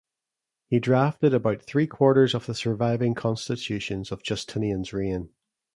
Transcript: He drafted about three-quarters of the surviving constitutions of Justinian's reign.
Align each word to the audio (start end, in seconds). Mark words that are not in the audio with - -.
He 0.65 0.79
drafted 0.79 1.31
about 1.31 1.61
three-quarters 1.61 2.33
of 2.33 2.47
the 2.47 2.55
surviving 2.55 3.13
constitutions 3.13 4.11
of 4.11 4.23
Justinian's 4.23 4.93
reign. 4.93 5.29